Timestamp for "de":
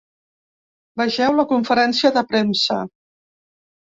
2.15-2.23